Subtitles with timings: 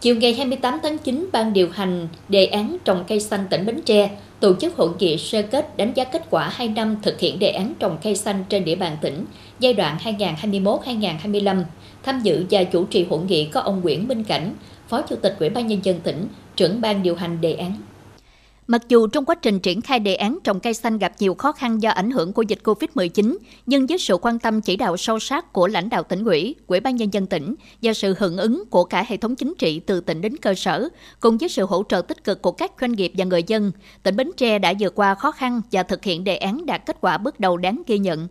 [0.00, 3.80] Chiều ngày 28 tháng 9, Ban điều hành đề án trồng cây xanh tỉnh Bến
[3.84, 7.38] Tre tổ chức hội nghị sơ kết đánh giá kết quả 2 năm thực hiện
[7.38, 9.24] đề án trồng cây xanh trên địa bàn tỉnh
[9.58, 11.62] giai đoạn 2021-2025.
[12.02, 14.54] Tham dự và chủ trì hội nghị có ông Nguyễn Minh Cảnh,
[14.88, 16.26] Phó Chủ tịch Ủy ban Nhân dân tỉnh,
[16.56, 17.72] trưởng ban điều hành đề án.
[18.70, 21.52] Mặc dù trong quá trình triển khai đề án trồng cây xanh gặp nhiều khó
[21.52, 23.36] khăn do ảnh hưởng của dịch Covid-19,
[23.66, 26.80] nhưng với sự quan tâm chỉ đạo sâu sát của lãnh đạo tỉnh ủy, Ủy
[26.80, 30.00] ban nhân dân tỉnh và sự hưởng ứng của cả hệ thống chính trị từ
[30.00, 30.88] tỉnh đến cơ sở,
[31.20, 34.16] cùng với sự hỗ trợ tích cực của các doanh nghiệp và người dân, tỉnh
[34.16, 37.18] Bến Tre đã vượt qua khó khăn và thực hiện đề án đạt kết quả
[37.18, 38.28] bước đầu đáng ghi nhận.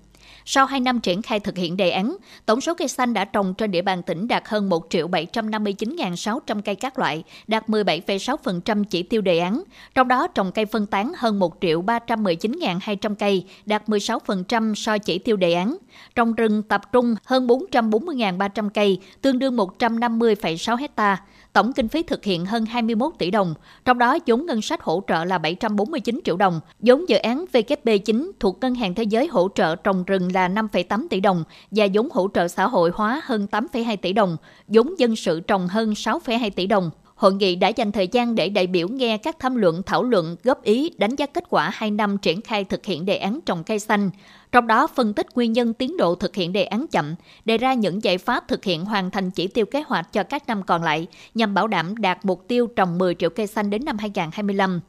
[0.50, 3.54] Sau 2 năm triển khai thực hiện đề án, tổng số cây xanh đã trồng
[3.54, 9.04] trên địa bàn tỉnh đạt hơn 1 triệu 759.600 cây các loại, đạt 17,6% chỉ
[9.04, 9.64] tiêu đề án.
[9.96, 15.20] Trong đó, trồng cây phân tán hơn 1 triệu 319.200 cây, đạt 16% so chỉ
[15.20, 15.78] tiêu đề án.
[16.16, 21.18] Trong rừng tập trung hơn 440.300 cây, tương đương 150,6 hecta.
[21.54, 23.54] Tổng kinh phí thực hiện hơn 21 tỷ đồng,
[23.86, 28.32] trong đó vốn ngân sách hỗ trợ là 749 triệu đồng, vốn dự án VKB9
[28.40, 32.10] thuộc Ngân hàng Thế giới hỗ trợ trồng rừng là 5,8 tỷ đồng và vốn
[32.12, 34.38] hỗ trợ xã hội hóa hơn 8,2 tỷ đồng,
[34.68, 36.90] vốn dân sự trồng hơn 6,2 tỷ đồng.
[37.18, 40.36] Hội nghị đã dành thời gian để đại biểu nghe các tham luận, thảo luận,
[40.44, 43.64] góp ý, đánh giá kết quả 2 năm triển khai thực hiện đề án trồng
[43.64, 44.10] cây xanh.
[44.52, 47.16] Trong đó phân tích nguyên nhân tiến độ thực hiện đề án chậm,
[47.46, 50.48] đề ra những giải pháp thực hiện hoàn thành chỉ tiêu kế hoạch cho các
[50.48, 53.86] năm còn lại nhằm bảo đảm đạt mục tiêu trồng 10 triệu cây xanh đến
[53.86, 54.80] năm 2025.